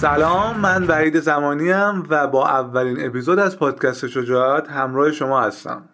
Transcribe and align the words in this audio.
سلام 0.00 0.60
من 0.60 0.84
وحید 0.84 1.20
زمانی 1.20 1.72
و 2.10 2.26
با 2.26 2.48
اولین 2.48 3.06
اپیزود 3.06 3.38
از 3.38 3.58
پادکست 3.58 4.06
شجاعت 4.06 4.68
همراه 4.68 5.12
شما 5.12 5.40
هستم. 5.40 5.88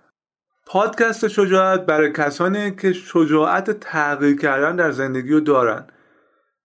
پادکست 0.66 1.28
شجاعت 1.28 1.86
برای 1.86 2.12
کسانی 2.12 2.76
که 2.76 2.92
شجاعت 2.92 3.70
تغییر 3.70 4.38
کردن 4.38 4.76
در 4.76 4.90
زندگی 4.90 5.32
رو 5.32 5.40
دارن. 5.40 5.86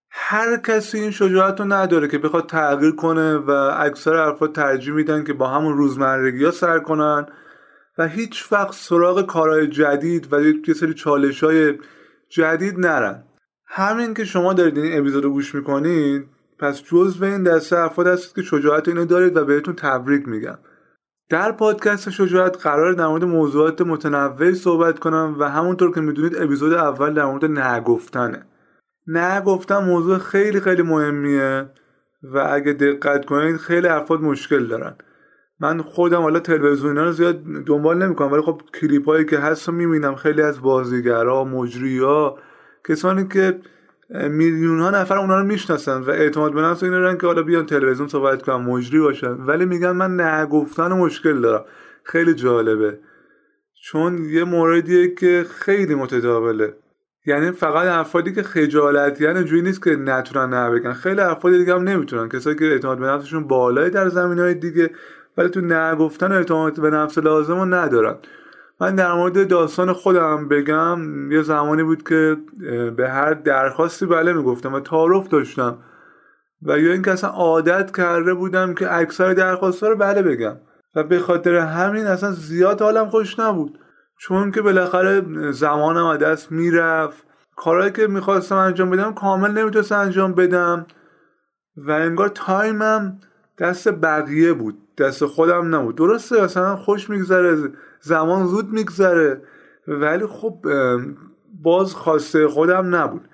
هر 0.09 0.57
کسی 0.57 0.99
این 0.99 1.11
شجاعت 1.11 1.59
رو 1.59 1.73
نداره 1.73 2.07
که 2.07 2.17
بخواد 2.17 2.49
تغییر 2.49 2.95
کنه 2.95 3.35
و 3.37 3.51
اکثر 3.77 4.15
افراد 4.15 4.55
ترجیح 4.55 4.93
میدن 4.93 5.23
که 5.23 5.33
با 5.33 5.47
همون 5.47 5.77
روزمرگی 5.77 6.45
ها 6.45 6.51
سر 6.51 6.79
کنن 6.79 7.25
و 7.97 8.07
هیچ 8.07 8.51
وقت 8.51 8.73
سراغ 8.73 9.25
کارهای 9.25 9.67
جدید 9.67 10.33
و 10.33 10.41
یه 10.41 10.73
سری 10.73 10.93
چالش 10.93 11.43
های 11.43 11.73
جدید 12.29 12.79
نرن. 12.79 13.23
همین 13.65 14.13
که 14.13 14.25
شما 14.25 14.53
دارید 14.53 14.77
این 14.77 14.99
اپیزود 14.99 15.23
رو 15.23 15.29
گوش 15.29 15.55
می‌کنید 15.55 16.40
پس 16.61 16.83
جزو 16.83 17.25
این 17.25 17.43
دسته 17.43 17.79
افراد 17.79 18.07
هستید 18.07 18.35
که 18.35 18.41
شجاعت 18.41 18.87
اینو 18.87 19.05
دارید 19.05 19.37
و 19.37 19.45
بهتون 19.45 19.75
تبریک 19.75 20.27
میگم. 20.27 20.57
در 21.29 21.51
پادکست 21.51 22.09
شجاعت 22.09 22.57
قرار 22.63 22.93
در 22.93 23.07
مورد 23.07 23.23
موضوعات 23.23 23.81
متنوعی 23.81 24.53
صحبت 24.53 24.99
کنم 24.99 25.35
و 25.39 25.49
همونطور 25.49 25.93
که 25.93 26.01
می‌دونید 26.01 26.35
اپیزود 26.35 26.73
اول 26.73 27.13
در 27.13 27.25
مورد 27.25 27.45
نگفتنه. 27.45 28.45
نگفتن 29.07 29.83
موضوع 29.83 30.17
خیلی 30.17 30.59
خیلی 30.59 30.81
مهمیه 30.81 31.69
و 32.23 32.47
اگه 32.51 32.73
دقت 32.73 33.25
کنید 33.25 33.57
خیلی 33.57 33.87
افراد 33.87 34.21
مشکل 34.21 34.67
دارن. 34.67 34.95
من 35.59 35.81
خودم 35.81 36.21
حالا 36.21 36.39
تلویزیون 36.39 36.97
رو 36.97 37.11
زیاد 37.11 37.43
دنبال 37.65 37.97
نمی‌کنم 37.97 38.31
ولی 38.31 38.41
خب 38.41 38.61
کلیپ 38.81 39.05
هایی 39.05 39.25
که 39.25 39.39
هست 39.39 39.67
رو 39.67 39.73
می‌بینم 39.73 40.15
خیلی 40.15 40.41
از 40.41 40.61
بازیگرا 40.61 41.43
مجری 41.43 42.01
کسانی 42.87 43.27
که 43.27 43.59
میلیون 44.11 44.79
ها 44.79 44.89
نفر 44.89 45.17
اونا 45.17 45.39
رو 45.39 45.45
می‌شناسن 45.45 46.01
و 46.01 46.09
اعتماد 46.09 46.53
به 46.53 46.61
نفس 46.61 46.83
اینا 46.83 47.15
که 47.15 47.27
حالا 47.27 47.43
بیان 47.43 47.65
تلویزیون 47.65 48.07
صحبت 48.07 48.41
کنن 48.41 48.55
مجری 48.55 48.99
باشن. 48.99 49.33
ولی 49.33 49.65
میگن 49.65 49.91
من 49.91 50.21
نگفتن 50.21 50.87
مشکل 50.87 51.41
دارم. 51.41 51.65
خیلی 52.03 52.33
جالبه. 52.33 52.99
چون 53.83 54.25
یه 54.25 54.43
موردیه 54.43 55.15
که 55.15 55.45
خیلی 55.49 55.95
متداوله. 55.95 56.73
یعنی 57.25 57.51
فقط 57.51 57.87
افرادی 57.87 58.33
که 58.33 58.43
خجالتی 58.43 59.23
یعنی 59.23 59.43
جوی 59.43 59.61
نیست 59.61 59.83
که 59.83 59.95
نتونن 59.95 60.53
نه 60.53 60.69
بگن. 60.69 60.93
خیلی 60.93 61.21
افرادی 61.21 61.57
دیگه 61.57 61.73
هم 61.73 61.83
نمی‌تونن. 61.83 62.29
کسایی 62.29 62.55
که 62.55 62.65
اعتماد 62.65 62.99
به 62.99 63.05
نفسشون 63.07 63.47
بالای 63.47 63.89
در 63.89 64.09
زمین 64.09 64.39
های 64.39 64.53
دیگه 64.53 64.89
ولی 65.37 65.49
تو 65.49 65.61
نگفتن 65.61 66.31
اعتماد 66.31 66.81
به 66.81 66.89
نفس 66.89 67.17
لازم 67.17 67.59
رو 67.59 67.65
ندارن. 67.65 68.15
من 68.81 68.95
در 68.95 69.13
مورد 69.13 69.47
داستان 69.47 69.93
خودم 69.93 70.47
بگم 70.47 71.31
یه 71.31 71.41
زمانی 71.41 71.83
بود 71.83 72.09
که 72.09 72.37
به 72.97 73.09
هر 73.09 73.33
درخواستی 73.33 74.05
بله 74.05 74.33
می‌گفتم 74.33 74.73
و 74.73 74.79
تعارف 74.79 75.27
داشتم 75.27 75.77
و 76.61 76.79
یا 76.79 76.93
اینکه 76.93 77.11
اصلا 77.11 77.29
عادت 77.29 77.97
کرده 77.97 78.33
بودم 78.33 78.73
که 78.73 78.95
اکثر 78.95 79.33
درخواست 79.33 79.83
رو 79.83 79.95
بله 79.95 80.21
بگم 80.21 80.55
و 80.95 81.03
به 81.03 81.19
خاطر 81.19 81.55
همین 81.55 82.07
اصلا 82.07 82.31
زیاد 82.31 82.81
حالم 82.81 83.09
خوش 83.09 83.39
نبود. 83.39 83.79
چون 84.19 84.51
که 84.51 84.61
بالاخره 84.61 85.51
زمانم 85.51 86.05
از 86.05 86.19
دست 86.19 86.51
می‌رفت. 86.51 87.23
کارهایی 87.55 87.91
که 87.91 88.07
می‌خواستم 88.07 88.55
انجام 88.55 88.89
بدم 88.89 89.13
کامل 89.13 89.51
نمی‌تونستم 89.51 89.99
انجام 89.99 90.33
بدم 90.33 90.85
و 91.77 91.91
انگار 91.91 92.27
تایمم 92.27 93.19
دست 93.57 93.91
بقیه 93.91 94.53
بود. 94.53 94.77
دست 94.97 95.25
خودم 95.25 95.75
نبود. 95.75 95.95
درسته 95.95 96.43
مثلا 96.43 96.75
خوش 96.75 97.09
میگذره 97.09 97.57
زمان 97.99 98.47
زود 98.47 98.69
میگذره 98.69 99.41
ولی 99.87 100.25
خب 100.25 100.65
باز 101.63 101.93
خواسته 101.93 102.47
خودم 102.47 102.95
نبود. 102.95 103.27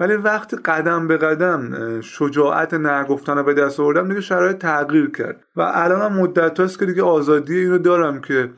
ولی 0.00 0.16
وقتی 0.16 0.56
قدم 0.56 1.08
به 1.08 1.16
قدم 1.16 2.00
شجاعت 2.00 2.74
نگفتن 2.74 3.36
رو 3.36 3.42
به 3.44 3.54
دست 3.54 3.80
آوردم 3.80 4.08
دیگه 4.08 4.20
شرایط 4.20 4.58
تغییر 4.58 5.10
کرد. 5.10 5.44
و 5.56 5.60
الان 5.74 6.02
هم 6.02 6.20
مدت 6.20 6.60
هاست 6.60 6.78
که 6.78 6.86
دیگه 6.86 7.02
آزادی 7.02 7.58
اینو 7.58 7.78
دارم 7.78 8.20
که 8.20 8.50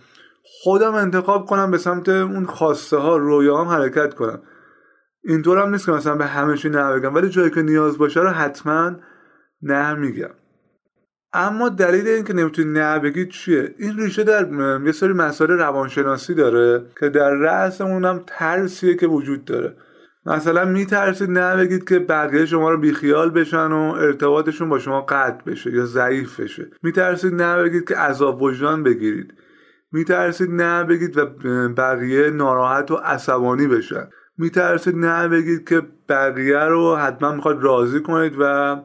خودم 0.45 0.95
انتخاب 0.95 1.47
کنم 1.47 1.71
به 1.71 1.79
سمت 1.79 2.09
اون 2.09 2.47
خواسته 2.47 2.97
ها 2.97 3.17
رویام 3.17 3.69
حرکت 3.69 4.15
کنم. 4.15 4.43
اینطور 5.25 5.59
هم 5.59 5.71
نیست 5.71 5.87
که 5.87 5.93
مثلا 5.93 6.15
به 6.15 6.27
همه 6.27 6.67
نه 6.69 6.93
بگم 6.93 7.15
ولی 7.15 7.29
جایی 7.29 7.51
که 7.51 7.63
نیاز 7.63 7.99
باشه 7.99 8.21
رو 8.21 8.29
حتما 8.29 8.93
نه 9.63 9.95
میگم. 9.95 10.31
اما 11.35 11.69
دلیل 11.69 12.09
این 12.09 12.25
که 12.25 12.33
نمی‌تونی 12.33 12.71
نه 12.71 12.99
بگید 12.99 13.29
چیه؟ 13.29 13.75
این 13.79 13.99
ریشه 13.99 14.25
در 14.25 14.49
یه 14.87 14.93
سری 14.93 15.13
مسائل 15.13 15.51
روانشناسی 15.51 16.35
داره 16.35 16.85
که 17.01 17.09
در 17.09 17.31
رأس 17.31 17.81
اونم 17.81 18.21
ترسیه 18.27 18.97
که 18.97 19.07
وجود 19.07 19.45
داره. 19.45 19.77
مثلا 20.27 20.65
میترسید 20.65 21.31
نه 21.31 21.57
بگید 21.57 21.89
که 21.89 21.99
بقیه 21.99 22.47
شما 22.47 22.71
رو 22.71 22.79
بیخیال 22.79 23.31
بشن 23.31 23.73
و 23.73 23.95
ارتباطشون 23.99 24.69
با 24.69 24.79
شما 24.79 25.01
قطع 25.01 25.51
بشه 25.51 25.73
یا 25.73 25.85
ضعیف 25.85 26.41
بشه. 26.41 26.71
میترسید 26.83 27.35
نه 27.35 27.63
بگید 27.63 27.89
که 27.89 27.97
عذاب 27.97 28.43
وجدان 28.43 28.83
بگیرید. 28.83 29.35
میترسید 29.93 30.51
نه 30.51 30.85
بگید 30.85 31.19
و 31.19 31.27
بقیه 31.77 32.31
ناراحت 32.31 32.91
و 32.91 32.95
عصبانی 32.95 33.67
بشن. 33.67 34.09
میترسید 34.39 34.97
نه 34.97 35.29
بگید 35.29 35.69
که 35.69 35.83
بقیه 36.09 36.59
رو 36.59 36.97
حتما 36.97 37.33
می‌خواد 37.33 37.63
راضی 37.63 38.01
کنید 38.01 38.35
و 38.41 38.77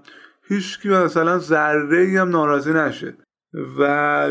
هیچکی 0.47 0.89
مثلا 0.89 1.39
ذره 1.39 1.97
ای 1.97 2.17
هم 2.17 2.29
ناراضی 2.29 2.73
نشه. 2.73 3.17
و 3.79 3.81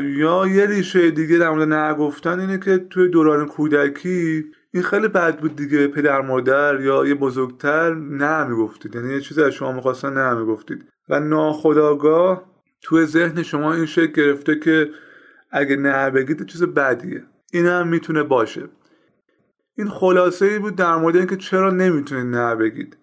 یا 0.03 0.47
یه 0.47 0.66
ریشه 0.66 1.10
دیگه 1.10 1.38
در 1.38 1.50
مورد 1.50 1.72
نگفتن 1.72 2.41
اینه 2.41 2.59
که 2.59 2.78
توی 2.78 3.09
دوران 3.09 3.47
کودکی 3.47 4.44
این 4.75 4.82
خیلی 4.82 5.09
بد 5.09 5.41
بود 5.41 5.56
دیگه 5.56 5.88
پدر 5.88 6.21
مادر 6.21 6.81
یا 6.81 7.06
یه 7.06 7.15
بزرگتر 7.15 7.94
نه 7.94 8.44
می‌گفتید 8.44 8.94
یعنی 8.94 9.15
یه 9.15 9.21
چیزی 9.21 9.43
از 9.43 9.53
شما 9.53 9.72
می‌خواستن 9.72 10.12
نه 10.12 10.34
می‌گفتید 10.34 10.84
و 11.09 11.21
ناخداگاه 11.21 12.43
توی 12.82 13.06
ذهن 13.06 13.43
شما 13.43 13.75
این 13.75 13.87
شکل 13.87 14.12
گرفته 14.12 14.59
که 14.59 14.91
اگه 15.50 15.76
نه 15.76 16.10
بگید 16.10 16.47
چیز 16.47 16.62
بدیه. 16.62 17.22
این 17.53 17.66
هم 17.66 17.88
می‌تونه 17.88 18.22
باشه. 18.22 18.69
این 19.78 19.88
خلاصه 19.88 20.47
ای 20.47 20.59
بود 20.59 20.76
در 20.76 20.97
مورد 20.97 21.16
اینکه 21.16 21.37
چرا 21.37 21.71
نمی‌تونید 21.71 22.37
نه 22.37 22.55
بگید. 22.55 22.97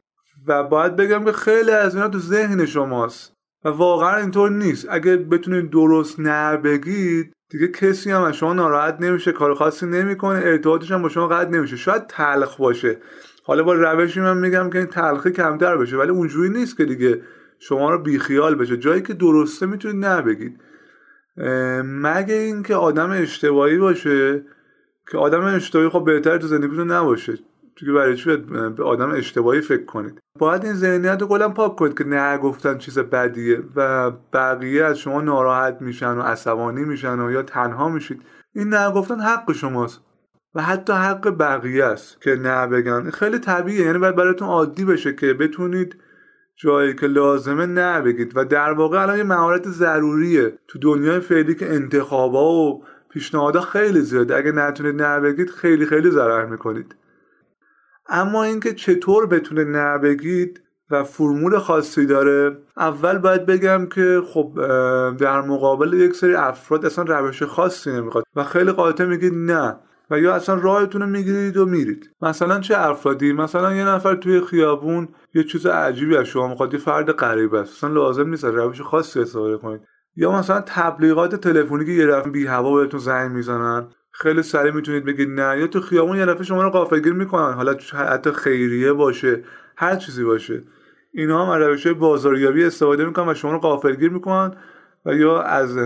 و 0.47 0.63
باید 0.63 0.95
بگم 0.95 1.25
که 1.25 1.31
خیلی 1.31 1.71
از 1.71 1.95
اینا 1.95 2.07
تو 2.07 2.19
ذهن 2.19 2.65
شماست. 2.65 3.33
و 3.65 3.69
واقعا 3.69 4.17
اینطور 4.17 4.49
نیست. 4.49 4.87
اگه 4.89 5.17
بتونید 5.17 5.69
درست 5.69 6.19
نه 6.19 6.57
بگید 6.57 7.33
دیگه 7.49 7.67
کسی 7.67 8.11
هم 8.11 8.21
از 8.21 8.35
شما 8.35 8.53
ناراحت 8.53 8.97
نمیشه 8.99 9.31
کار 9.31 9.53
خاصی 9.53 9.85
نمی‌کنه 9.85 10.41
ارتباطش 10.43 10.91
هم 10.91 11.01
با 11.01 11.09
شما 11.09 11.27
قطع 11.27 11.49
نمیشه. 11.49 11.75
شاید 11.75 12.07
تلخ 12.07 12.57
باشه. 12.57 12.97
حالا 13.43 13.63
با 13.63 13.73
روشی 13.73 14.19
من 14.19 14.37
میگم 14.37 14.69
که 14.69 14.77
این 14.77 14.87
تلخی 14.87 15.31
کمتر 15.31 15.77
بشه 15.77 15.97
ولی 15.97 16.09
اونجوری 16.09 16.49
نیست 16.49 16.77
که 16.77 16.85
دیگه 16.85 17.21
شما 17.59 17.91
رو 17.91 17.99
بیخیال 17.99 18.55
بشه. 18.55 18.77
جایی 18.77 19.01
که 19.01 19.13
درسته 19.13 19.65
می‌تونید 19.65 20.05
نه 20.05 20.21
بگید. 20.21 20.59
مگه 21.83 22.35
اینکه 22.35 22.75
آدم 22.75 23.11
اشتباهی 23.11 23.77
باشه 23.77 24.45
که 25.11 25.17
آدم 25.17 25.43
اشتباهی 25.43 25.89
خب 25.89 26.03
بهتر 26.05 26.37
تو 26.37 26.47
زندگیتون 26.47 26.91
نباشه. 26.91 27.33
چون 27.75 27.93
برای 27.93 28.17
چی 28.17 28.37
به 28.77 28.83
آدم 28.83 29.11
اشتباهی 29.11 29.61
فکر 29.61 29.85
کنید؟ 29.85 30.19
باید 30.39 30.65
این 30.65 30.73
ذهنیت 30.73 31.21
رو 31.21 31.27
کلا 31.27 31.49
پاک 31.49 31.75
کنید 31.75 31.97
که 31.97 32.03
نه 32.03 32.37
گفتن 32.37 32.77
چیز 32.77 32.99
بدیه 32.99 33.63
و 33.75 34.11
بقیه 34.33 34.85
از 34.85 34.99
شما 34.99 35.21
ناراحت 35.21 35.77
میشن 35.81 36.17
و 36.17 36.21
عصبانی 36.21 36.83
میشن 36.83 37.19
و 37.19 37.31
یا 37.31 37.43
تنها 37.43 37.89
میشید. 37.89 38.21
این 38.55 38.69
نه 38.69 38.91
گفتن 38.91 39.19
حق 39.19 39.51
شماست 39.51 40.01
و 40.55 40.61
حتی 40.61 40.93
حق 40.93 41.37
بقیه 41.37 41.85
است 41.85 42.21
که 42.21 42.35
نه 42.35 42.67
بگن. 42.67 43.09
خیلی 43.09 43.39
طبیعیه. 43.39 43.85
یعنی 43.85 43.97
باید 43.97 44.15
براتون 44.15 44.47
عادی 44.47 44.85
بشه 44.85 45.13
که 45.13 45.33
بتونید 45.33 45.95
جایی 46.55 46.95
که 46.95 47.07
لازمه 47.07 47.65
نه 47.65 48.01
بگید. 48.01 48.31
و 48.35 48.45
در 48.45 48.73
واقع 48.73 49.01
الان 49.01 49.17
یه 49.17 49.23
مهارت 49.23 49.67
ضروریه. 49.67 50.53
تو 50.67 50.79
دنیای 50.79 51.19
فعلی 51.19 51.55
که 51.55 51.73
انتخابا 51.73 52.51
و 52.51 52.83
پیشنهادها 53.09 53.61
خیلی 53.61 54.01
زیاده. 54.01 54.37
اگه 54.37 54.51
نتونید 54.51 55.01
نه 55.01 55.19
بگید 55.19 55.49
خیلی 55.49 55.85
خیلی 55.85 56.11
ضرر 56.11 56.45
می‌کنید. 56.45 56.95
اما 58.09 58.43
اینکه 58.43 58.73
چطور 58.73 59.27
بتونه 59.27 59.63
نه 59.63 59.97
بگید 59.97 60.61
و 60.91 61.03
فرمول 61.03 61.59
خاصی 61.59 62.05
داره 62.05 62.57
اول 62.77 63.17
باید 63.17 63.45
بگم 63.45 63.85
که 63.85 64.21
خب 64.27 64.51
در 65.19 65.41
مقابل 65.41 65.93
یک 65.93 66.15
سری 66.15 66.35
افراد 66.35 66.85
اصلا 66.85 67.03
روش 67.03 67.43
خاصی 67.43 67.91
نمی‌خواد 67.91 68.23
و 68.35 68.43
خیلی 68.43 68.71
قاطع 68.71 69.05
میگید 69.05 69.33
نه 69.33 69.75
و 70.09 70.19
یا 70.19 70.33
اصلا 70.33 70.55
راهتون 70.55 71.01
رو 71.01 71.07
می‌گیرید 71.07 71.57
و 71.57 71.65
میرید. 71.65 72.09
مثلا 72.21 72.59
چه 72.59 72.77
افرادی؟ 72.77 73.33
مثلا 73.33 73.75
یه 73.75 73.85
نفر 73.85 74.15
توی 74.15 74.41
خیابون 74.41 75.07
یه 75.33 75.43
چیز 75.43 75.65
عجیبی 75.65 76.17
از 76.17 76.25
شما 76.25 76.47
می‌خواد 76.47 76.73
یه 76.73 76.79
فرد 76.79 77.11
غریب 77.11 77.55
است. 77.55 77.71
اصلا 77.71 77.89
لازم 77.89 78.29
نیست 78.29 78.45
روش 78.45 78.81
خاصی 78.81 79.19
استفاده 79.19 79.57
کنید. 79.57 79.81
یا 80.15 80.31
مثلا 80.31 80.61
تبلیغات 80.61 81.35
تلفنی 81.35 81.85
که 81.85 81.91
یه 81.91 82.07
دفعه 82.07 82.31
بی 82.31 82.45
هوا 82.45 82.75
بهتون 82.75 82.99
زنگ 82.99 83.31
می‌زنن. 83.31 83.87
خیلی 84.15 84.43
سریع 84.43 84.71
می‌تونید 84.71 85.05
بگید 85.05 85.29
نه. 85.29 85.59
یا 85.59 85.67
تو 85.67 85.81
خیابون 85.81 86.17
یه 86.17 86.25
دفعه 86.25 86.43
شما 86.43 86.63
رو 86.63 86.69
غافلگیر 86.69 87.13
می‌کنن. 87.13 87.53
حالا 87.53 87.75
حتی 87.93 88.31
خیریه 88.31 88.93
باشه 88.93 89.43
هر 89.77 89.95
چیزی 89.95 90.23
باشه. 90.23 90.63
اینا 91.11 91.45
هم 91.45 91.63
روش 91.63 91.87
بازاریابی 91.87 92.63
استفاده 92.63 93.05
می‌کنن 93.05 93.29
و 93.29 93.33
شما 93.33 93.51
رو 93.51 93.59
غافلگیر 93.59 94.09
می‌کنن 94.09 94.51
و 95.05 95.13
یا 95.13 95.41
از 95.41 95.77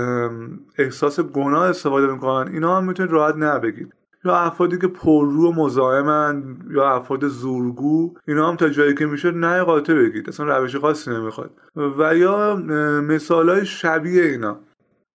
احساس 0.78 1.20
گناه 1.20 1.70
استفاده 1.70 2.08
می‌کنن. 2.08 2.54
اینا 2.54 2.78
هم 2.78 2.84
می‌تونید 2.84 3.12
راحت 3.12 3.36
نبگید 3.36 3.94
یا 4.26 4.36
افرادی 4.36 4.78
که 4.78 4.88
پررو 4.88 5.50
و 5.50 5.52
مزاحمن 5.52 6.44
یا 6.72 6.90
افراد 6.90 7.28
زورگو 7.28 8.14
اینا 8.28 8.50
هم 8.50 8.56
تا 8.56 8.70
جایی 8.70 8.96
که 8.96 9.06
میشه 9.06 9.32
نه 9.32 9.64
قاطع 9.64 9.94
بگید. 9.94 10.30
اصلا 10.30 10.58
روش 10.58 10.76
خاصی 10.76 11.12
نمی‌خواد. 11.12 11.52
و 11.76 12.16
یا 12.16 12.56
مثال 13.02 13.50
های 13.50 13.66
شبیه 13.66 14.24
اینا. 14.24 14.60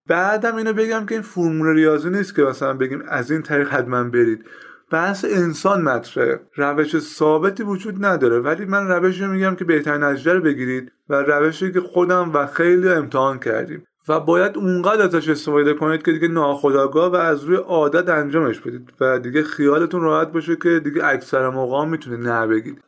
بعدم 0.08 0.56
اینو 0.56 0.72
بگم 0.72 1.06
که 1.06 1.14
این 1.14 1.22
فرمول 1.22 1.66
ریاضی 1.66 2.10
نیست 2.10 2.34
که 2.34 2.42
مثلا 2.42 2.74
بگیم 2.74 3.02
از 3.08 3.30
این 3.30 3.42
طریق 3.42 3.68
حتما 3.68 4.04
برید. 4.04 4.44
بحث 4.90 5.24
انسان 5.28 5.82
مطرحه. 5.82 6.40
روش 6.56 6.98
ثابتی 6.98 7.62
وجود 7.62 8.04
نداره. 8.04 8.38
ولی 8.38 8.64
من 8.64 8.88
روشی 8.88 9.26
میگم 9.26 9.54
که 9.54 9.64
بهترین 9.64 10.02
نتیجه 10.02 10.32
رو 10.32 10.40
بگیرید 10.40 10.92
و 11.08 11.14
روشی 11.14 11.72
که 11.72 11.80
خودم 11.80 12.30
و 12.34 12.46
خیلی 12.46 12.88
امتحان 12.88 13.38
کردیم. 13.38 13.86
و 14.08 14.20
باید 14.20 14.56
اونقدر 14.56 15.02
ازش 15.02 15.28
استفاده 15.28 15.74
کنید 15.74 16.02
که 16.02 16.12
دیگه 16.12 16.28
ناخداگاه 16.28 17.12
و 17.12 17.14
از 17.14 17.44
روی 17.44 17.56
عادت 17.56 18.08
انجامش 18.08 18.60
بدید. 18.60 18.92
و 19.00 19.18
دیگه 19.18 19.42
خیالتون 19.42 20.02
راحت 20.02 20.32
باشه 20.32 20.56
که 20.56 20.80
دیگه 20.84 21.04
اکثر 21.04 21.48
موقع 21.48 21.84
می‌تونه 21.84 22.16
نه 22.16 22.46
بگید. 22.46 22.80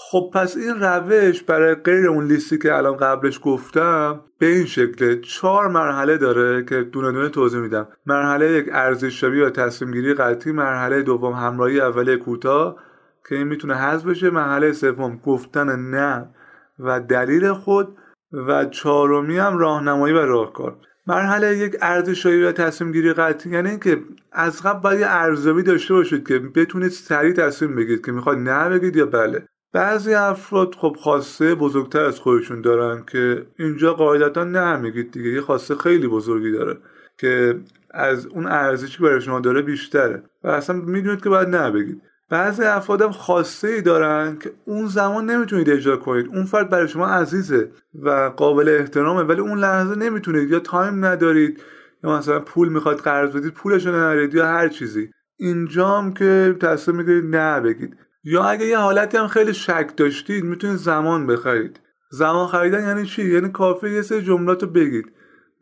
خب 0.00 0.30
پس 0.34 0.56
این 0.56 0.80
روش 0.80 1.42
برای 1.42 1.74
غیر 1.74 2.08
اون 2.08 2.24
لیستی 2.24 2.58
که 2.58 2.74
الان 2.74 2.96
قبلش 2.96 3.40
گفتم 3.42 4.20
به 4.38 4.46
این 4.46 4.66
شکل 4.66 5.20
چهار 5.20 5.68
مرحله 5.68 6.16
داره 6.16 6.64
که 6.64 6.82
دونه 6.82 7.12
دونه 7.12 7.28
توضیح 7.28 7.60
میدم. 7.60 7.88
مرحله 8.06 8.52
یک 8.52 8.66
ارزشیابی 8.72 9.40
و 9.40 9.50
تصمیم 9.50 9.90
گیری 9.90 10.14
قطعی. 10.14 10.52
مرحله 10.52 11.02
دوم 11.02 11.32
همراهی 11.32 11.80
اولیه 11.80 12.16
کوتاه 12.16 12.76
که 13.28 13.34
این 13.34 13.46
می‌تونه 13.46 13.74
حذف 13.74 14.06
بشه. 14.06 14.30
مرحله 14.30 14.72
سوم 14.72 15.20
گفتن 15.26 15.76
نه 15.90 16.28
و 16.78 17.00
دلیل 17.00 17.52
خود 17.52 17.96
و 18.32 18.64
چهارمی 18.64 19.38
هم 19.38 19.58
راهنمایی 19.58 20.14
و 20.14 20.18
راهکار. 20.18 20.76
مرحله 21.06 21.56
یک 21.56 21.76
ارزشایی 21.82 22.42
و 22.42 22.52
تصمیم 22.52 22.92
گیری 22.92 23.12
قطعی. 23.12 23.52
یعنی 23.52 23.70
اینکه 23.70 24.00
از 24.32 24.62
قبل 24.62 24.80
باید 24.80 25.06
ارزیابی 25.08 25.62
داشته 25.62 25.94
باشید 25.94 26.28
که 26.28 26.38
بتونید 26.38 26.90
سریع 26.90 27.32
تصمیم 27.32 27.76
بگیرید 27.76 28.06
که 28.06 28.12
می‌خواد 28.12 28.38
نه 28.38 28.68
بگید 28.68 28.96
یا 28.96 29.06
بله. 29.06 29.48
بعضی 29.72 30.14
افراد 30.14 30.74
خب 30.74 30.96
خواسته 30.98 31.54
بزرگتر 31.54 32.04
از 32.04 32.18
خودشون 32.20 32.60
دارن 32.60 33.04
که 33.12 33.46
اینجا 33.58 33.94
قاعدتا 33.94 34.44
نه 34.44 34.76
میگید 34.76 35.10
دیگه 35.12 35.30
یه 35.30 35.40
خواسته 35.40 35.74
خیلی 35.74 36.08
بزرگی 36.08 36.52
داره 36.52 36.78
که 37.18 37.60
از 37.90 38.26
اون 38.26 38.46
ارزشی 38.46 38.96
که 38.96 39.02
برای 39.02 39.20
شما 39.20 39.40
داره 39.40 39.62
بیشتره 39.62 40.22
و 40.44 40.48
اصلا 40.48 40.76
می‌دونید 40.76 41.22
که 41.22 41.28
باید 41.28 41.48
نه 41.48 41.70
بگید 41.70 42.02
بعضی 42.30 42.62
افراد 42.62 43.02
هم 43.02 43.10
خواسته 43.12 43.68
ای 43.68 43.82
دارن 43.82 44.38
که 44.38 44.50
اون 44.64 44.86
زمان 44.86 45.30
نمی‌تونید 45.30 45.70
اجرا 45.70 45.96
کنید. 45.96 46.26
اون 46.26 46.44
فرد 46.44 46.70
برای 46.70 46.88
شما 46.88 47.06
عزیزه 47.06 47.70
و 47.94 48.10
قابل 48.36 48.68
احترامه 48.68 49.22
ولی 49.22 49.40
اون 49.40 49.58
لحظه 49.58 49.94
نمی‌تونید. 49.94 50.50
یا 50.50 50.60
تایم 50.60 51.04
ندارید 51.04 51.62
یا 52.04 52.18
مثلا 52.18 52.40
پول 52.40 52.68
می‌خواد 52.68 52.98
قرض 53.00 53.30
بدید 53.30 53.54
پولش 53.54 53.86
رو 53.86 54.34
یا 54.34 54.46
هر 54.46 54.68
چیزی. 54.68 55.10
اینجام 55.36 56.14
که 56.14 56.56
تصمیم 56.60 56.96
می‌گیرید 56.96 57.36
نه 57.36 57.60
بگید. 57.60 57.96
یا 58.24 58.44
اگه 58.44 58.66
یه 58.66 58.78
حالتی 58.78 59.16
هم 59.16 59.28
خیلی 59.28 59.54
شک 59.54 59.90
داشتید 59.96 60.44
می‌تونید 60.44 60.76
زمان 60.76 61.26
بخرید. 61.26 61.80
زمان 62.10 62.46
خریدن 62.48 62.82
یعنی 62.82 63.06
چی؟ 63.06 63.24
یعنی 63.24 63.48
کافی 63.48 63.90
یه 63.90 64.02
سری 64.02 64.22
جملات 64.22 64.64
بگید. 64.64 65.12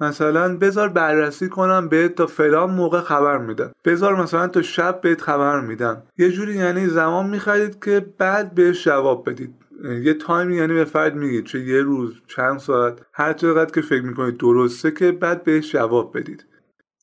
مثلا 0.00 0.56
بذار 0.56 0.88
بررسی 0.88 1.48
کنم 1.48 1.88
بهت 1.88 2.14
تا 2.14 2.26
فلان 2.26 2.70
موقع 2.70 3.00
خبر 3.00 3.38
میدم 3.38 3.72
بذار 3.84 4.22
مثلا 4.22 4.48
تا 4.48 4.62
شب 4.62 5.00
بهت 5.00 5.20
خبر 5.20 5.60
میدم 5.60 6.02
یه 6.18 6.30
جوری 6.30 6.54
یعنی 6.54 6.86
زمان 6.86 7.26
می‌خرید 7.26 7.84
که 7.84 8.06
بعد 8.18 8.54
بهش 8.54 8.84
جواب 8.84 9.30
بدید. 9.30 9.54
یه 10.02 10.14
تایم 10.14 10.50
یعنی 10.50 10.74
به 10.74 10.84
فرد 10.84 11.14
میگید 11.16 11.44
چه 11.44 11.60
یه 11.60 11.82
روز 11.82 12.14
چند 12.26 12.58
ساعت. 12.58 12.98
هر 13.12 13.32
چقدر 13.32 13.70
که 13.70 13.80
فکر 13.80 14.02
می‌کنید 14.02 14.36
درسته 14.38 14.90
که 14.90 15.12
بعد 15.12 15.44
بهش 15.44 15.72
جواب 15.72 16.18
بدید. 16.18 16.44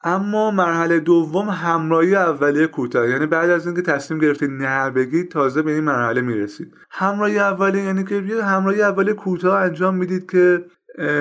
اما 0.04 0.52
مرحله 0.52 1.00
دوم 1.00 1.50
همراهی 1.50 2.16
اولیه 2.16 2.68
کوتاه. 2.68 3.10
یعنی 3.10 3.26
بعد 3.26 3.50
از 3.50 3.66
اینکه 3.66 3.82
تصمیم 3.82 4.20
گرفتید 4.20 4.50
نه 4.50 4.90
بگید 4.90 5.32
تازه 5.32 5.62
به 5.62 5.72
این 5.72 5.84
مرحله 5.84 6.22
می‌رسید. 6.22 6.74
همراهی 6.92 7.40
اولیه 7.40 7.84
یعنی 7.84 8.04
که 8.04 8.16
یه 8.16 8.44
همراهی 8.44 8.82
اولیه 8.82 9.14
کوتاه 9.14 9.62
انجام 9.62 9.96
می‌دید 9.96 10.32
که 10.32 10.66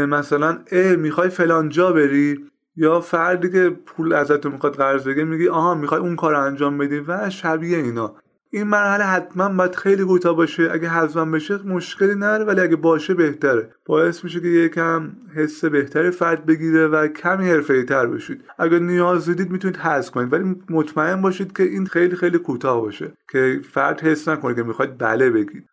مثلا 0.08 0.58
ا 0.73 0.96
می‌خوای 0.96 1.29
فلان 1.29 1.69
جا 1.69 1.93
بری؟ 1.93 2.46
یا 2.76 3.00
فردی 3.00 3.50
که 3.50 3.70
پول 3.87 4.12
ازت 4.12 4.46
می‌خواد 4.46 4.76
قرض 4.76 5.08
بگه 5.08 5.25
میگی 5.25 5.49
آها 5.49 5.75
می‌خوای 5.75 6.00
اون 6.00 6.17
کار 6.17 6.34
انجام 6.34 6.79
بدی؟ 6.79 7.00
و 7.00 7.31
شبیه 7.31 7.79
اینا. 7.79 8.14
این 8.54 8.62
مرحله 8.62 9.04
حتما 9.04 9.49
باید 9.49 9.75
خیلی 9.75 10.04
کوتاه 10.04 10.37
باشه. 10.37 10.69
اگه 10.72 10.88
حذفم 10.88 11.31
بشه 11.31 11.66
مشکلی 11.66 12.14
نداره 12.14 12.44
ولی 12.44 12.60
اگه 12.60 12.76
باشه 12.76 13.14
بهتره. 13.14 13.70
باعث 13.87 14.25
میشه 14.25 14.40
که 14.40 14.49
یکم 14.49 15.12
حس 15.34 15.64
بهتری 15.64 16.10
فرد 16.10 16.46
بگیره 16.46 16.87
و 16.87 17.08
کمی 17.08 17.50
حرفه‌ای 17.50 17.84
تر 17.84 18.06
بشید. 18.06 18.44
اگه 18.58 18.78
نیاز 18.78 19.26
دیدید 19.26 19.50
می‌تونید 19.50 19.76
حذف 19.76 20.10
کنید. 20.10 20.32
ولی 20.32 20.56
مطمئن 20.70 21.22
باشید 21.22 21.56
که 21.56 21.62
این 21.62 21.87
خیلی 21.87 22.16
خیلی 22.16 22.38
کوتاه 22.38 22.81
باشه. 22.81 23.12
که 23.32 23.60
فرد 23.72 24.00
حس 24.00 24.28
نکنه 24.28 24.55
که 24.55 24.62
می‌خواید 24.62 24.98
بله 24.98 25.31
بگید. 25.31 25.64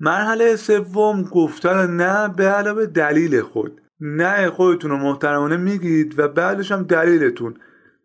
مرحله 0.00 0.56
سوم 0.56 1.22
گفتن 1.22 1.90
نه 1.90 2.28
به 2.28 2.44
علاوه 2.44 2.86
دلیل 2.86 3.40
خود. 3.40 3.80
نه 4.00 4.50
خودتون 4.50 4.90
رو 4.90 4.96
محترمانه 4.96 5.56
میگید 5.56 6.18
و 6.18 6.28
بعدش 6.28 6.72
هم 6.72 6.82
دلیلتون. 6.82 7.54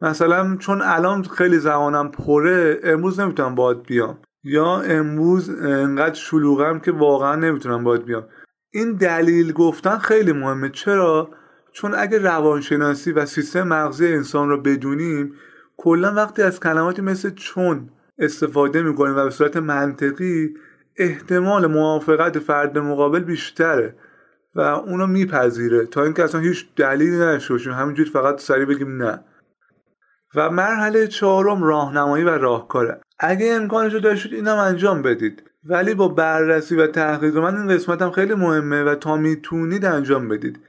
مثلا 0.01 0.55
چون 0.55 0.81
الان 0.81 1.23
خیلی 1.23 1.59
زمانم 1.59 2.11
پره 2.11 2.79
امروز 2.83 3.19
نمی‌تونم 3.19 3.55
باید 3.55 3.83
بیام. 3.83 4.17
یا 4.43 4.81
امروز 4.81 5.49
انقدر 5.49 6.15
شلوغم 6.15 6.79
که 6.79 6.91
واقعا 6.91 7.35
نمی‌تونم 7.35 7.83
باید 7.83 8.05
بیام. 8.05 8.25
این 8.73 8.93
دلیل 8.93 9.51
گفتن 9.51 9.97
خیلی 9.97 10.33
مهمه. 10.33 10.69
چرا؟ 10.69 11.29
چون 11.71 11.95
اگه 11.97 12.17
روانشناسی 12.17 13.11
و 13.11 13.25
سیستم 13.25 13.63
مغزی 13.63 14.13
انسان 14.13 14.49
رو 14.49 14.61
بدونیم 14.61 15.33
کلا 15.77 16.13
وقتی 16.13 16.41
از 16.41 16.59
کلماتی 16.59 17.01
مثل 17.01 17.29
چون 17.29 17.89
استفاده 18.17 18.81
می‌کنیم 18.81 19.15
و 19.15 19.23
به 19.23 19.29
صورت 19.29 19.57
منطقی 19.57 20.53
احتمال 20.97 21.67
موافقت 21.67 22.39
فرد 22.39 22.77
مقابل 22.77 23.19
بیشتره 23.19 23.95
و 24.55 24.61
اونو 24.61 25.07
میپذیره. 25.07 25.85
تا 25.85 26.03
اینکه 26.03 26.23
اصلا 26.23 26.41
هیچ 26.41 26.67
دلیلی 26.75 27.17
باشیم 27.49 27.73
همینجوری 27.73 28.09
فقط 28.09 28.39
سریع 28.41 28.65
بگیم 28.65 29.03
نه. 29.03 29.19
و 30.35 30.49
مرحله 30.49 31.07
چهارم 31.07 31.63
راهنمایی 31.63 32.23
و 32.23 32.29
راهکاره. 32.29 33.01
اگه 33.19 33.53
امکانش 33.53 33.93
رو 33.93 33.99
داشتید 33.99 34.33
اینم 34.33 34.57
انجام 34.57 35.01
بدید. 35.01 35.43
ولی 35.63 35.93
با 35.93 36.07
بررسی 36.07 36.75
و 36.75 36.87
تحقیق 36.87 37.37
من 37.37 37.57
این 37.57 37.67
قسمت 37.67 38.01
هم 38.01 38.11
خیلی 38.11 38.33
مهمه 38.33 38.83
و 38.83 38.95
تا 38.95 39.17
می‌تونید 39.17 39.85
انجام 39.85 40.27
بدید. 40.27 40.59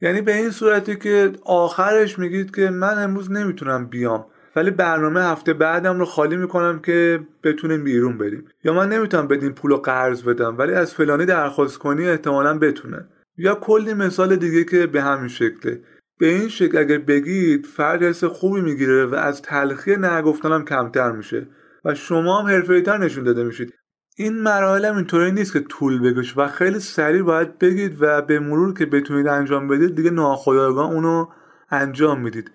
یعنی 0.00 0.20
به 0.20 0.36
این 0.36 0.50
صورتی 0.50 0.96
که 0.96 1.32
آخرش 1.44 2.18
میگید 2.18 2.56
که 2.56 2.70
من 2.70 3.02
امروز 3.02 3.32
نمی‌تونم 3.32 3.86
بیام. 3.86 4.26
ولی 4.56 4.70
برنامه 4.70 5.22
هفته 5.22 5.52
بعدم 5.52 5.98
رو 5.98 6.04
خالی 6.04 6.36
می‌کنم 6.36 6.78
که 6.78 7.20
بتونیم 7.42 7.84
بیرون 7.84 8.18
بریم. 8.18 8.48
یا 8.64 8.72
من 8.72 8.88
نمی‌تونم 8.88 9.28
بدین 9.28 9.52
پول 9.52 9.72
و 9.72 9.76
قرض 9.76 10.22
بدم 10.22 10.58
ولی 10.58 10.72
از 10.72 10.94
فلانی 10.94 11.26
درخواست 11.26 11.78
کنی 11.78 12.08
احتمالا 12.08 12.58
بتونه. 12.58 13.08
یا 13.38 13.54
کلی 13.54 13.94
مثال 13.94 14.36
دیگه 14.36 14.64
که 14.64 14.86
به 14.86 15.02
همین 15.02 15.28
شکله. 15.28 15.80
به 16.18 16.26
این 16.26 16.48
شکل 16.48 16.78
اگر 16.78 16.98
بگید 16.98 17.66
فرد 17.66 18.02
حس 18.02 18.24
خوبی 18.24 18.60
می‌گیره 18.60 19.06
و 19.06 19.14
از 19.14 19.42
تلخی 19.42 19.96
نگفتنم 19.96 20.64
کمتر 20.64 21.12
میشه 21.12 21.46
و 21.84 21.94
شما 21.94 22.40
هم 22.40 22.46
حرفه‌ای‌تر 22.46 22.98
نشون 22.98 23.24
داده 23.24 23.44
میشید. 23.44 23.74
این 24.16 24.42
مراحل 24.42 24.84
هم 24.84 24.96
اینطوری 24.96 25.32
نیست 25.32 25.52
که 25.52 25.60
طول 25.60 26.10
بکشه 26.10 26.40
و 26.40 26.48
خیلی 26.48 26.80
سریع 26.80 27.22
باید 27.22 27.58
بگید 27.58 27.96
و 28.00 28.22
به 28.22 28.38
مرور 28.40 28.74
که 28.74 28.86
بتونید 28.86 29.26
انجام 29.26 29.68
بدید 29.68 29.94
دیگه 29.94 30.10
ناخودآگاه 30.10 30.92
اونو 30.92 31.26
انجام 31.70 32.20
می‌دید. 32.20 32.50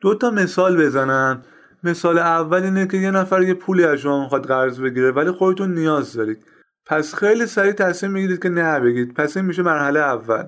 دو 0.00 0.14
تا 0.14 0.30
مثال 0.30 0.86
بزنم 0.86 1.42
مثال 1.84 2.18
اول 2.18 2.62
اینه 2.62 2.86
که 2.86 2.96
یه 2.96 3.10
نفر 3.10 3.42
یه 3.42 3.54
پولی 3.54 3.84
از 3.84 3.98
شما 3.98 4.22
می‌خواد 4.22 4.46
قرض 4.46 4.80
بگیره 4.80 5.10
ولی 5.10 5.30
خودتون 5.30 5.74
نیاز 5.74 6.12
دارید. 6.12 6.44
پس 6.86 7.14
خیلی 7.14 7.46
سریع 7.46 7.72
تصمیم 7.72 8.12
می‌گیرید 8.12 8.42
که 8.42 8.48
نه 8.48 8.80
بگید. 8.80 9.14
پس 9.14 9.36
این 9.36 9.46
میشه 9.46 9.62
مرحله 9.62 10.00
اول. 10.00 10.44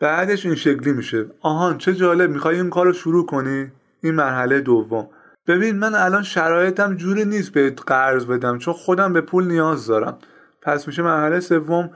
بعدش 0.00 0.46
این 0.46 0.54
شکلی 0.54 0.92
میشه. 0.92 1.26
آهان 1.40 1.78
چه 1.78 1.94
جالب 1.94 2.30
می‌خوای 2.30 2.56
این 2.56 2.70
کار 2.70 2.86
رو 2.86 2.92
شروع 2.92 3.26
کنی؟ 3.26 3.72
این 4.02 4.14
مرحله 4.14 4.60
دوم. 4.60 5.08
ببین 5.46 5.78
من 5.78 5.94
الان 5.94 6.22
شرایطم 6.22 6.96
جوری 6.96 7.24
نیست 7.24 7.52
به 7.52 7.70
قرض 7.70 8.26
بدم 8.26 8.58
چون 8.58 8.74
خودم 8.74 9.12
به 9.12 9.20
پول 9.20 9.44
نیاز 9.44 9.86
دارم. 9.86 10.18
پس 10.62 10.86
میشه 10.86 11.02
مرحله 11.02 11.40
سوم. 11.40 11.90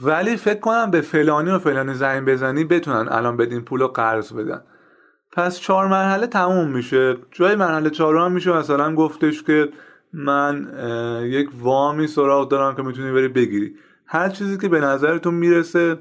ولی 0.00 0.36
فکر 0.36 0.60
کنم 0.60 0.90
به 0.90 1.00
فلانی 1.00 1.50
و 1.50 1.58
فلانی 1.58 1.94
زنگ 1.94 2.28
بزنی 2.28 2.64
بتونن 2.64 3.08
الان 3.08 3.36
بدین 3.36 3.60
پول 3.60 3.80
رو 3.80 3.88
قرض 3.88 4.32
بدن. 4.32 4.60
پس 5.32 5.58
چهار 5.58 5.88
مرحله 5.88 6.26
تموم 6.26 6.70
میشه. 6.70 7.16
جای 7.30 7.56
مرحله 7.56 7.90
چهارم 7.90 8.32
میشه 8.32 8.52
مثلا 8.52 8.94
گفتش 8.94 9.42
که 9.42 9.68
من 10.12 10.66
یک 11.24 11.48
وامی 11.60 12.06
سراغ 12.06 12.50
دارم 12.50 12.76
که 12.76 12.82
می‌تونی 12.82 13.12
بری 13.12 13.28
بگیری. 13.28 13.74
هر 14.06 14.28
چیزی 14.28 14.58
که 14.58 14.68
به 14.68 14.80
نظرتون 14.80 15.34
می‌رسه 15.34 15.98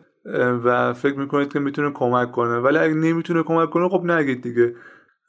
و 0.63 0.93
فکر 0.93 1.19
می‌کنید 1.19 1.53
که 1.53 1.59
می‌تونه 1.59 1.91
کمک 1.91 2.31
کنه. 2.31 2.57
ولی 2.57 2.77
اگه 2.77 2.93
نمی‌تونه 2.93 3.43
کمک 3.43 3.69
کنه 3.69 3.89
خب 3.89 4.03
نگید 4.05 4.41
دیگه. 4.41 4.75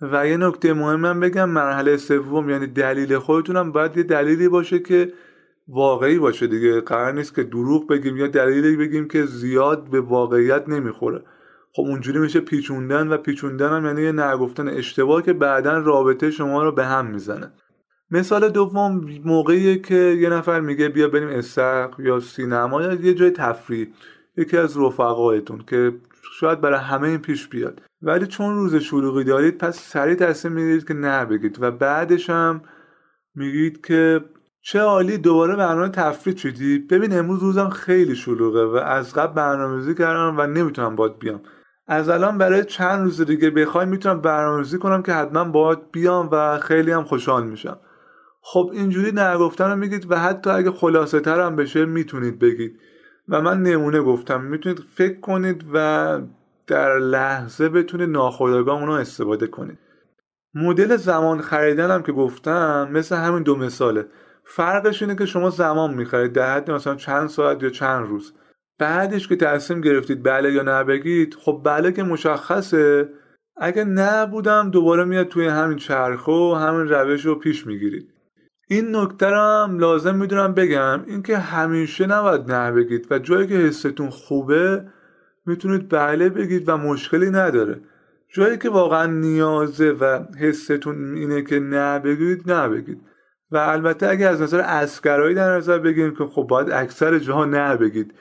و 0.03 0.29
یه 0.29 0.37
نکته 0.37 0.73
مهم 0.73 1.21
بگم 1.21 1.49
مرحله 1.49 1.97
سوم 1.97 2.51
یعنی 2.51 2.67
دلیل 2.67 3.19
خودتونم 3.19 3.73
باید 3.73 3.97
یه 3.97 4.03
دلیلی 4.03 4.49
باشه 4.49 4.79
که 4.79 5.13
واقعی 5.69 6.19
باشه 6.19 6.47
دیگه. 6.47 6.81
قرار 6.81 7.13
نیست 7.13 7.35
که 7.35 7.43
دروغ 7.43 7.89
بگیم 7.89 8.17
یا 8.17 8.27
دلیلی 8.27 8.77
بگیم 8.77 9.09
که 9.09 9.25
زیاد 9.27 9.91
به 9.91 10.01
واقعیت 10.01 10.69
نمی‌خوره. 10.69 11.23
خب 11.73 11.83
اونجوری 11.83 12.19
میشه 12.19 12.41
پیچوندن 12.41 13.09
و 13.09 13.17
پیچوندن 13.17 13.77
هم 13.77 13.87
یعنی 13.87 14.03
یه 14.03 14.13
نگفتن 14.13 14.69
اشتباه 14.69 15.23
که 15.23 15.33
بعدا 15.33 15.79
رابطه 15.79 16.31
شما 16.31 16.63
رو 16.63 16.73
به 16.73 16.87
هم 16.87 17.07
می‌زنه. 17.07 17.53
مثال 18.11 18.49
دوم 18.49 19.01
موقعیه 19.25 19.79
که 19.79 19.95
یه 19.95 20.29
نفر 20.29 20.61
میگه 20.61 20.89
بیا 20.89 21.09
بریم 21.09 21.29
استخ 21.29 21.91
یا 21.99 22.21
سینما 22.21 22.83
یا 22.83 22.93
یه 22.93 23.15
جای 23.15 23.31
تفریح. 23.31 23.89
یکی 24.37 24.57
از 24.57 24.79
رفقایتون 24.79 25.65
که 25.67 25.93
شاید 26.41 26.61
برای 26.61 26.79
همه 26.81 27.09
این 27.09 27.19
پیش 27.19 27.49
بیاد. 27.49 27.83
ولی 28.03 28.27
چون 28.27 28.55
روز 28.57 28.75
شلوغی 28.75 29.25
دارید 29.25 29.59
پس 29.59 29.79
سریع 29.79 30.15
تصمیم 30.15 30.55
می‌گیرید 30.55 30.89
که 30.89 30.95
نه 30.95 31.25
بگید 31.25 31.63
و 31.63 31.71
بعدش 31.71 32.31
هم 32.31 32.63
میگید 33.35 33.87
که 33.87 34.25
چه 34.63 34.81
عالی 34.81 35.19
دوباره 35.19 35.57
برنامه 35.57 35.89
تفریح 35.89 36.37
چیدی؟ 36.37 36.79
ببین 36.79 37.19
امروز 37.19 37.43
روزم 37.43 37.69
خیلی 37.69 38.17
شلوغه 38.17 38.65
و 38.65 38.75
از 38.75 39.15
قبل 39.15 39.35
برنامه‌ریزی 39.35 39.95
کردم 39.95 40.35
و 40.39 40.47
نمی‌تونم 40.47 40.97
باد 40.97 41.19
بیام. 41.19 41.41
از 41.87 42.09
الان 42.09 42.39
برای 42.39 42.65
چند 42.65 43.05
روز 43.05 43.21
دیگه 43.21 43.51
بخوای 43.51 43.87
می‌تونم 43.87 44.21
برنامه‌ریزی 44.21 44.79
کنم 44.79 45.03
که 45.03 45.13
حتما 45.13 45.45
باید 45.45 45.91
بیام 45.93 46.29
و 46.33 46.59
خیلی 46.59 46.91
هم 46.91 47.05
خوشحال 47.05 47.47
میشم. 47.47 47.79
خب 48.43 48.71
اینجوری 48.73 49.13
نگفتن 49.15 49.71
رو 49.71 49.77
میگید 49.77 50.11
و 50.11 50.17
حتی 50.17 50.51
اگه 50.51 50.71
خلاصه 50.71 51.21
تر 51.21 51.41
هم 51.41 51.57
بشه 51.57 51.85
می‌تونید 51.85 52.39
بگید. 52.39 52.79
و 53.31 53.41
من 53.41 53.63
نمونه 53.63 54.01
گفتم. 54.01 54.41
می‌تونید 54.41 54.79
فکر 54.95 55.21
کنید 55.21 55.65
و 55.75 56.21
در 56.67 56.99
لحظه 56.99 57.69
بتونید 57.69 58.09
ناخودآگاه 58.09 58.81
اونو 58.81 58.93
استفاده 58.93 59.47
کنید. 59.47 59.79
مدل 60.55 60.97
زمان 60.97 61.41
خریدن 61.41 61.91
هم 61.91 62.03
که 62.03 62.13
گفتم 62.13 62.89
مثل 62.93 63.17
همین 63.17 63.43
دو 63.43 63.57
مثاله. 63.57 64.07
فرقش 64.45 65.03
اینه 65.03 65.15
که 65.15 65.27
شما 65.27 65.51
زمان 65.51 65.95
می‌خرید. 65.95 66.33
در 66.33 66.57
حد 66.57 66.71
مثلا 66.71 66.95
چند 66.95 67.29
ساعت 67.29 67.63
یا 67.63 67.71
چند 67.71 68.09
روز. 68.09 68.35
بعدش 68.79 69.29
که 69.29 69.37
تصمیم 69.37 69.81
گرفتید 69.81 70.23
بله 70.23 70.53
یا 70.53 70.63
نه 70.63 70.85
بگید 70.85 71.35
خب 71.35 71.61
بله 71.65 71.93
که 71.93 72.03
مشخصه. 72.03 73.09
اگه 73.57 73.85
نبودم 73.85 74.71
دوباره 74.71 75.05
میاد 75.05 75.29
توی 75.29 75.47
همین 75.47 75.79
چرخه 75.79 76.33
و 76.33 76.55
همین 76.55 76.89
روش 76.89 77.27
رو 77.27 77.35
پیش 77.35 77.67
می‌گیرید. 77.67 78.15
این 78.73 78.97
نکته 78.97 79.27
هم 79.27 79.79
لازم 79.79 80.15
می‌دونم 80.15 80.55
بگم. 80.55 81.05
اینکه 81.07 81.39
همیشه 81.39 82.07
نباید 82.07 82.53
نه 82.53 82.73
بگید 82.73 83.07
و 83.11 83.19
جایی 83.19 83.47
که 83.47 83.55
حستون 83.55 84.11
خوبه 84.11 84.85
می‌تونید 85.47 85.89
بله 85.89 86.29
بگید 86.29 86.69
و 86.69 86.77
مشکلی 86.77 87.31
نداره. 87.31 87.81
جایی 88.29 88.59
که 88.59 88.71
واقعا 88.71 89.07
نیازه 89.07 89.91
و 89.91 90.25
حستون 90.39 91.15
اینه 91.15 91.43
که 91.43 91.61
نه 91.61 91.99
بگید 91.99 92.53
نه 92.53 92.69
بگید. 92.69 93.01
و 93.51 93.57
البته 93.57 94.09
اگه 94.09 94.27
از 94.27 94.43
نظر 94.43 94.61
اسکرایی 94.61 95.35
در 95.35 95.57
نظر 95.57 95.79
بگیریم 95.79 96.15
که 96.15 96.25
خب 96.25 96.43
باید 96.43 96.71
اکثر 96.71 97.19
جاها 97.19 97.45
نه 97.45 97.77
بگید. 97.77 98.15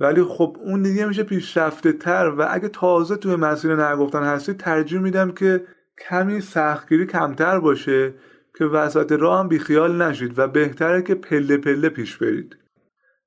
ولی 0.00 0.22
خب 0.22 0.56
اون 0.64 0.82
دیگه 0.82 1.06
میشه 1.06 1.22
پیشرفته 1.22 1.92
تر 1.92 2.34
و 2.38 2.46
اگه 2.50 2.68
تازه 2.68 3.16
توی 3.16 3.36
مسیر 3.36 3.84
نگفتن 3.84 4.22
هستید 4.22 4.56
ترجیح 4.56 5.00
میدم 5.00 5.30
که 5.30 5.64
کمی 6.08 6.40
سختگیری 6.40 7.06
کمتر 7.06 7.60
باشه. 7.60 8.14
که 8.58 8.64
وسط 8.64 9.12
راه 9.12 9.40
هم 9.40 9.48
بیخیال 9.48 10.02
نشید 10.02 10.38
و 10.38 10.48
بهتره 10.48 11.02
که 11.02 11.14
پله 11.14 11.56
پله 11.56 11.88
پیش 11.88 12.16
برید. 12.16 12.56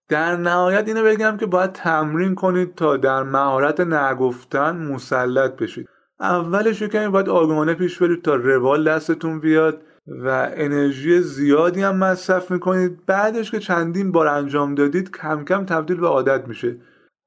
در 0.09 0.36
نهایت 0.36 0.88
اینو 0.88 1.03
بگم 1.03 1.38
که 1.38 1.45
باید 1.45 1.71
تمرین 1.71 2.36
کنید 2.36 2.75
تا 2.75 2.98
در 2.98 3.24
مهارت 3.24 3.79
نگفتن 3.79 4.77
مسلط 4.77 5.55
بشید. 5.55 5.89
اولش 6.19 6.83
کمی 6.83 7.07
باید 7.07 7.29
آگاهانه 7.29 7.74
پیش 7.74 8.01
برید 8.01 8.21
تا 8.21 8.36
روال 8.36 8.83
دستتون 8.83 9.39
بیاد 9.39 9.81
و 10.07 10.50
انرژی 10.55 11.21
زیادی 11.21 11.81
هم 11.81 11.95
مصرف 11.95 12.51
می‌کنید. 12.51 13.05
بعدش 13.05 13.51
که 13.51 13.59
چندین 13.59 14.12
بار 14.12 14.27
انجام 14.27 14.75
دادید 14.75 15.17
کم 15.17 15.45
کم 15.45 15.65
تبدیل 15.65 15.98
به 15.98 16.07
عادت 16.07 16.48
میشه. 16.48 16.77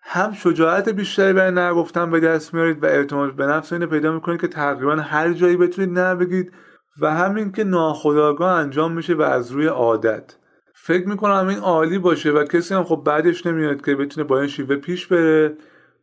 هم 0.00 0.32
شجاعت 0.32 0.88
بیشتری 0.88 1.32
برای 1.32 1.52
نگفتن 1.52 2.10
به 2.10 2.20
دست 2.20 2.54
میارید 2.54 2.82
و 2.82 2.86
اعتماد 2.86 3.36
به 3.36 3.46
نفس 3.46 3.72
اینو 3.72 3.86
پیدا 3.86 4.12
می‌کنید 4.12 4.40
که 4.40 4.48
تقریبا 4.48 4.96
هر 4.96 5.32
جایی 5.32 5.56
بتونید 5.56 5.98
نه 5.98 6.14
بگید. 6.14 6.52
و 7.00 7.14
همین 7.14 7.52
که 7.52 7.64
ناخداگاه 7.64 8.52
انجام 8.52 8.92
میشه 8.92 9.14
و 9.14 9.22
از 9.22 9.50
روی 9.50 9.66
عادت. 9.66 10.36
فکر 10.74 11.08
می‌کنم 11.08 11.48
این 11.48 11.58
عالی 11.58 11.98
باشه 11.98 12.30
و 12.30 12.44
کسی 12.44 12.74
هم 12.74 12.84
خب 12.84 13.02
بعدش 13.04 13.46
نمیاد 13.46 13.84
که 13.84 13.96
بتونه 13.96 14.26
با 14.26 14.38
این 14.38 14.48
شیوه 14.48 14.76
پیش 14.76 15.06
بره. 15.06 15.56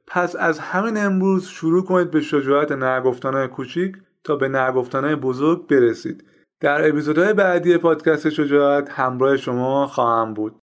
پس 0.07 0.35
از 0.35 0.59
همین 0.59 0.97
امروز 0.97 1.47
شروع 1.47 1.83
کنید 1.85 2.11
به 2.11 2.21
شجاعت 2.21 2.71
نگفتنهای 2.71 3.47
کوچیک 3.47 3.95
تا 4.23 4.35
به 4.35 4.49
نگفتنهای 4.49 5.15
بزرگ 5.15 5.67
برسید. 5.67 6.23
در 6.59 6.89
اپیزودهای 6.89 7.33
بعدی 7.33 7.77
پادکست 7.77 8.29
شجاعت 8.29 8.89
همراه 8.89 9.37
شما 9.37 9.87
خواهم 9.87 10.33
بود. 10.33 10.55